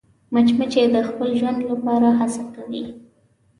[0.33, 2.83] مچمچۍ د خپل ژوند لپاره هڅه کوي